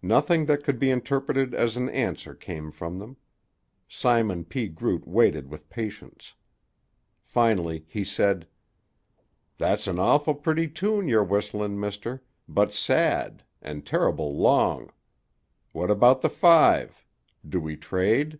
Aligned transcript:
Nothing 0.00 0.46
that 0.46 0.64
could 0.64 0.78
be 0.78 0.88
interpreted 0.90 1.52
as 1.52 1.76
an 1.76 1.90
answer 1.90 2.34
came 2.34 2.70
from 2.70 2.98
them. 2.98 3.18
Simon 3.86 4.42
P. 4.42 4.68
Groot 4.68 5.06
waited 5.06 5.50
with 5.50 5.68
patience. 5.68 6.32
Finally 7.22 7.84
he 7.86 8.02
said: 8.02 8.46
"That's 9.58 9.86
an 9.86 9.98
awful 9.98 10.34
pretty 10.34 10.66
tune 10.66 11.08
you're 11.08 11.22
whistlin', 11.22 11.78
mister, 11.78 12.22
but 12.48 12.72
sad, 12.72 13.44
and 13.60 13.84
terrible 13.84 14.34
long. 14.34 14.90
What 15.72 15.90
about 15.90 16.22
the 16.22 16.30
five? 16.30 17.04
Do 17.46 17.60
we 17.60 17.76
trade?" 17.76 18.38